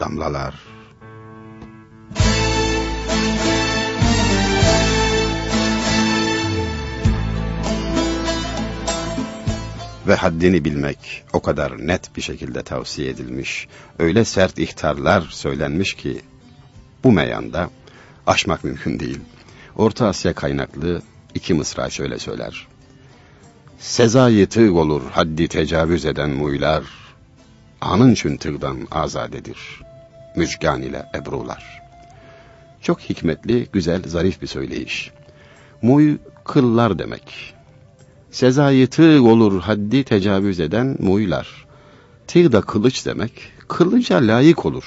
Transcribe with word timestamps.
damlalar. 0.00 0.54
Ve 10.06 10.14
haddini 10.14 10.64
bilmek 10.64 11.24
o 11.32 11.42
kadar 11.42 11.86
net 11.86 12.16
bir 12.16 12.22
şekilde 12.22 12.62
tavsiye 12.62 13.10
edilmiş, 13.10 13.68
öyle 13.98 14.24
sert 14.24 14.58
ihtarlar 14.58 15.20
söylenmiş 15.30 15.94
ki, 15.94 16.20
bu 17.04 17.12
meyanda 17.12 17.70
aşmak 18.26 18.64
mümkün 18.64 19.00
değil. 19.00 19.20
Orta 19.76 20.06
Asya 20.06 20.34
kaynaklı 20.34 21.02
iki 21.34 21.54
mısra 21.54 21.90
şöyle 21.90 22.18
söyler. 22.18 22.66
Sezayı 23.78 24.48
tığ 24.48 24.72
olur 24.74 25.02
haddi 25.10 25.48
tecavüz 25.48 26.04
eden 26.04 26.30
muylar, 26.30 26.84
anın 27.84 28.14
çün 28.14 28.36
tığdan 28.36 28.78
azadedir, 28.90 29.80
müjgan 30.36 30.82
ile 30.82 31.06
ebrular. 31.14 31.82
Çok 32.80 33.00
hikmetli, 33.00 33.66
güzel, 33.72 34.02
zarif 34.06 34.42
bir 34.42 34.46
söyleyiş. 34.46 35.10
Muy, 35.82 36.16
kıllar 36.44 36.98
demek. 36.98 37.54
Sezayı 38.30 38.86
tığ 38.86 39.22
olur 39.22 39.60
haddi 39.60 40.04
tecavüz 40.04 40.60
eden 40.60 40.96
muylar. 41.00 41.66
Tığ 42.26 42.52
da 42.52 42.60
kılıç 42.60 43.06
demek, 43.06 43.32
kılıca 43.68 44.16
layık 44.16 44.66
olur, 44.66 44.84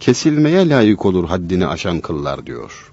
kesilmeye 0.00 0.68
layık 0.68 1.06
olur 1.06 1.28
haddini 1.28 1.66
aşan 1.66 2.00
kıllar 2.00 2.46
diyor. 2.46 2.90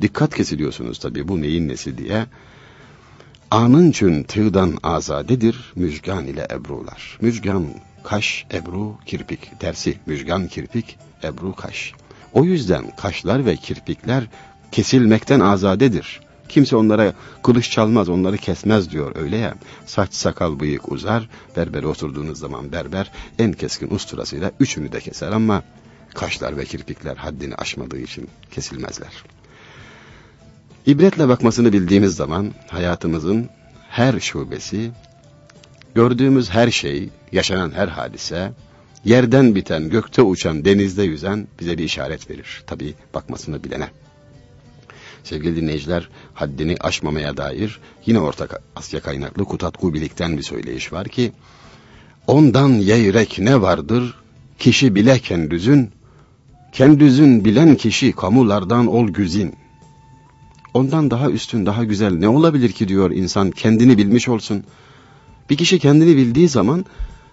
Dikkat 0.00 0.34
kesiliyorsunuz 0.34 0.98
tabii 0.98 1.28
bu 1.28 1.42
neyin 1.42 1.68
nesi 1.68 1.98
diye. 1.98 2.26
Anın 3.50 3.92
çün 3.92 4.22
tığdan 4.22 4.78
azadedir 4.82 5.72
müjgan 5.76 6.26
ile 6.26 6.46
ebrular. 6.52 7.18
Müjgan, 7.20 7.66
kaş, 8.04 8.46
ebru, 8.52 8.94
kirpik. 9.06 9.60
Tersi 9.60 9.98
müjgan, 10.06 10.48
kirpik, 10.48 10.98
ebru, 11.24 11.54
kaş. 11.54 11.92
O 12.32 12.44
yüzden 12.44 12.96
kaşlar 12.96 13.46
ve 13.46 13.56
kirpikler 13.56 14.24
kesilmekten 14.72 15.40
azadedir. 15.40 16.20
Kimse 16.48 16.76
onlara 16.76 17.12
kılıç 17.42 17.70
çalmaz, 17.70 18.08
onları 18.08 18.36
kesmez 18.36 18.90
diyor 18.90 19.16
öyle 19.16 19.36
ya. 19.36 19.54
Saç, 19.86 20.14
sakal, 20.14 20.60
bıyık 20.60 20.92
uzar, 20.92 21.28
berbere 21.56 21.86
oturduğunuz 21.86 22.38
zaman 22.38 22.72
berber 22.72 23.12
en 23.38 23.52
keskin 23.52 23.90
usturasıyla 23.90 24.50
üçünü 24.60 24.92
de 24.92 25.00
keser 25.00 25.32
ama 25.32 25.62
kaşlar 26.14 26.56
ve 26.56 26.64
kirpikler 26.64 27.16
haddini 27.16 27.54
aşmadığı 27.54 27.98
için 27.98 28.28
kesilmezler. 28.50 29.12
İbretle 30.86 31.28
bakmasını 31.28 31.72
bildiğimiz 31.72 32.16
zaman 32.16 32.52
hayatımızın 32.68 33.48
her 33.88 34.20
şubesi, 34.20 34.90
gördüğümüz 35.94 36.50
her 36.50 36.70
şey, 36.70 37.08
yaşanan 37.32 37.70
her 37.70 37.88
hadise, 37.88 38.52
yerden 39.04 39.54
biten, 39.54 39.90
gökte 39.90 40.22
uçan, 40.22 40.64
denizde 40.64 41.02
yüzen 41.02 41.48
bize 41.60 41.78
bir 41.78 41.84
işaret 41.84 42.30
verir. 42.30 42.62
Tabi 42.66 42.94
bakmasını 43.14 43.64
bilene. 43.64 43.88
Sevgili 45.24 45.56
dinleyiciler, 45.56 46.08
haddini 46.34 46.76
aşmamaya 46.80 47.36
dair 47.36 47.80
yine 48.06 48.20
Orta 48.20 48.48
Asya 48.76 49.00
kaynaklı 49.00 49.44
Kutat 49.44 49.76
Kubilik'ten 49.76 50.38
bir 50.38 50.42
söyleyiş 50.42 50.92
var 50.92 51.08
ki, 51.08 51.32
Ondan 52.26 52.68
yeyrek 52.68 53.38
ne 53.38 53.62
vardır, 53.62 54.14
kişi 54.58 54.94
bile 54.94 55.18
kendüzün, 55.18 55.90
kendüzün 56.72 57.44
bilen 57.44 57.74
kişi 57.76 58.12
kamulardan 58.12 58.86
ol 58.86 59.08
güzin. 59.08 59.54
Ondan 60.74 61.10
daha 61.10 61.30
üstün, 61.30 61.66
daha 61.66 61.84
güzel 61.84 62.12
ne 62.12 62.28
olabilir 62.28 62.72
ki 62.72 62.88
diyor 62.88 63.10
insan 63.10 63.50
kendini 63.50 63.98
bilmiş 63.98 64.28
olsun. 64.28 64.64
Bir 65.52 65.56
kişi 65.56 65.78
kendini 65.78 66.16
bildiği 66.16 66.48
zaman 66.48 66.84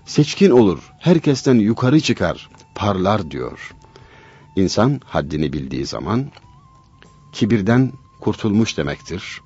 seçkin 0.06 0.50
olur, 0.50 0.80
herkesten 1.00 1.56
yukarı 1.56 2.00
çıkar, 2.00 2.50
parlar 2.76 3.32
diyor. 3.32 3.76
İnsan 4.56 5.02
haddini 5.06 5.54
bildiği 5.54 5.86
zaman 5.86 6.32
kibirden 7.34 7.92
kurtulmuş 8.22 8.78
demektir. 8.78 9.42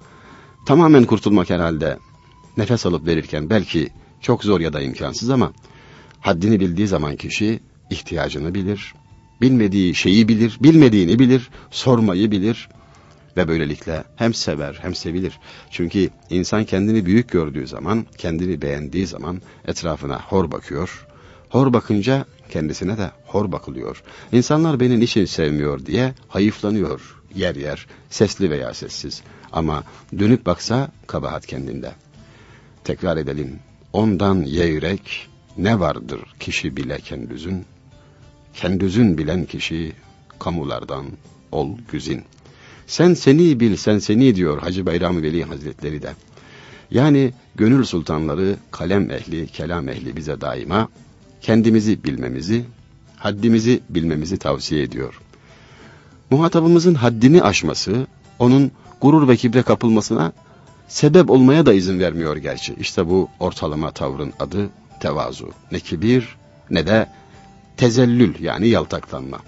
Tamamen 0.66 1.04
kurtulmak 1.04 1.50
herhalde 1.50 1.98
nefes 2.58 2.86
alıp 2.86 3.06
verirken 3.08 3.50
belki 3.50 3.90
çok 4.22 4.44
zor 4.44 4.60
ya 4.60 4.74
da 4.74 4.82
imkansız 4.82 5.30
ama 5.30 5.54
haddini 6.20 6.60
bildiği 6.60 6.88
zaman 6.88 7.16
kişi 7.16 7.60
ihtiyacını 7.90 8.56
bilir, 8.56 8.94
bilmediği 9.42 9.96
şeyi 9.96 10.28
bilir, 10.28 10.58
bilmediğini 10.62 11.20
bilir, 11.20 11.50
sormayı 11.72 12.32
bilir 12.32 12.70
ve 13.38 13.48
böylelikle 13.48 14.04
hem 14.16 14.34
sever 14.34 14.80
hem 14.82 14.96
sevilir. 14.96 15.40
Çünkü 15.72 16.10
insan 16.30 16.66
kendini 16.66 17.06
büyük 17.06 17.30
gördüğü 17.30 17.68
zaman, 17.68 18.06
kendini 18.18 18.62
beğendiği 18.62 19.08
zaman 19.08 19.42
etrafına 19.68 20.22
hor 20.22 20.52
bakıyor. 20.52 21.08
Hor 21.50 21.74
bakınca 21.74 22.26
kendisine 22.50 22.98
de 22.98 23.12
hor 23.26 23.52
bakılıyor. 23.52 24.04
İnsanlar 24.32 24.80
beni 24.80 25.00
niçin 25.00 25.26
sevmiyor 25.26 25.86
diye 25.86 26.14
hayıflanıyor 26.28 27.24
yer 27.36 27.56
yer, 27.56 27.88
sesli 28.10 28.50
veya 28.50 28.74
sessiz. 28.74 29.22
Ama 29.52 29.84
dönüp 30.20 30.46
baksa 30.46 30.92
kabahat 31.08 31.46
kendinde. 31.46 31.92
Tekrar 32.84 33.18
edelim. 33.18 33.60
Ondan 33.94 34.42
yeyrek 34.42 35.28
ne 35.58 35.80
vardır 35.80 36.20
kişi 36.40 36.78
bile 36.78 37.00
kendüzün? 37.00 37.66
Kendüzün 38.54 39.18
bilen 39.18 39.46
kişi 39.46 39.94
kamulardan 40.40 41.06
ol 41.52 41.78
güzin. 41.92 42.24
Sen 42.88 43.14
seni 43.14 43.60
bil, 43.60 43.76
sen 43.76 44.00
seni 44.00 44.36
diyor 44.36 44.60
Hacı 44.60 44.86
Bayram 44.86 45.22
Veli 45.22 45.44
Hazretleri 45.44 46.02
de. 46.02 46.14
Yani 46.92 47.34
gönül 47.56 47.84
sultanları, 47.84 48.56
kalem 48.72 49.12
ehli, 49.12 49.48
kelam 49.48 49.90
ehli 49.90 50.16
bize 50.16 50.42
daima 50.42 50.90
kendimizi 51.42 52.04
bilmemizi, 52.04 52.66
haddimizi 53.18 53.80
bilmemizi 53.90 54.38
tavsiye 54.38 54.84
ediyor. 54.84 55.20
Muhatabımızın 56.30 56.94
haddini 56.94 57.44
aşması, 57.44 58.08
onun 58.40 58.72
gurur 59.02 59.28
ve 59.28 59.38
kibre 59.38 59.62
kapılmasına 59.62 60.34
sebep 60.88 61.30
olmaya 61.30 61.66
da 61.66 61.74
izin 61.74 62.00
vermiyor 62.00 62.38
gerçi. 62.38 62.76
İşte 62.80 63.10
bu 63.10 63.30
ortalama 63.40 63.92
tavrın 63.92 64.34
adı 64.40 64.70
tevazu. 65.00 65.52
Ne 65.72 65.80
kibir 65.80 66.36
ne 66.70 66.88
de 66.88 67.10
tezellül 67.78 68.44
yani 68.44 68.68
yaltaklanma 68.68 69.40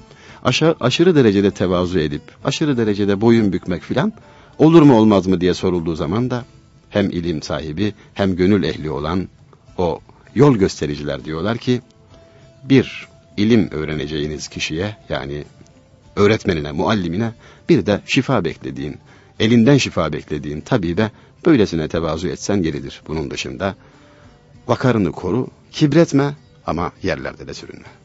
aşağı, 0.46 0.76
aşırı 0.80 1.16
derecede 1.16 1.52
tevazu 1.52 2.00
edip, 2.00 2.22
aşırı 2.44 2.78
derecede 2.78 3.22
boyun 3.22 3.54
bükmek 3.54 3.84
filan 3.84 4.14
olur 4.58 4.82
mu 4.82 4.98
olmaz 4.98 5.28
mı 5.28 5.42
diye 5.42 5.54
sorulduğu 5.54 5.96
zaman 5.96 6.30
da 6.30 6.46
hem 6.90 7.10
ilim 7.10 7.42
sahibi 7.42 7.94
hem 8.14 8.36
gönül 8.36 8.64
ehli 8.64 8.90
olan 8.90 9.28
o 9.78 10.00
yol 10.36 10.56
göstericiler 10.56 11.26
diyorlar 11.26 11.58
ki, 11.58 11.82
bir, 12.64 13.08
ilim 13.38 13.70
öğreneceğiniz 13.72 14.48
kişiye 14.48 14.98
yani 15.10 15.44
öğretmenine, 16.16 16.72
muallimine 16.72 17.34
bir 17.70 17.86
de 17.86 18.02
şifa 18.06 18.46
beklediğin, 18.46 18.98
elinden 19.40 19.78
şifa 19.78 20.14
beklediğin 20.14 20.62
tabibe 20.62 21.12
böylesine 21.46 21.88
tevazu 21.88 22.28
etsen 22.28 22.62
geridir. 22.62 23.02
Bunun 23.08 23.32
dışında 23.32 23.76
vakarını 24.68 25.12
koru, 25.12 25.48
kibretme 25.72 26.34
ama 26.66 26.92
yerlerde 27.04 27.48
de 27.48 27.54
sürünme. 27.54 28.05